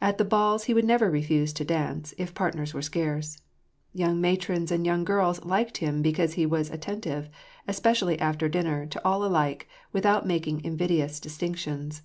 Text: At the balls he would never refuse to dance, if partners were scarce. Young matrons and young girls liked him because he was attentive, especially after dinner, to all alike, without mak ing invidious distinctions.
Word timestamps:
At 0.00 0.18
the 0.18 0.24
balls 0.24 0.64
he 0.64 0.74
would 0.74 0.84
never 0.84 1.08
refuse 1.08 1.52
to 1.52 1.64
dance, 1.64 2.14
if 2.18 2.34
partners 2.34 2.74
were 2.74 2.82
scarce. 2.82 3.38
Young 3.94 4.20
matrons 4.20 4.72
and 4.72 4.84
young 4.84 5.04
girls 5.04 5.44
liked 5.44 5.76
him 5.76 6.02
because 6.02 6.32
he 6.32 6.44
was 6.44 6.68
attentive, 6.68 7.28
especially 7.68 8.18
after 8.18 8.48
dinner, 8.48 8.86
to 8.86 9.00
all 9.04 9.24
alike, 9.24 9.68
without 9.92 10.26
mak 10.26 10.48
ing 10.48 10.64
invidious 10.64 11.20
distinctions. 11.20 12.02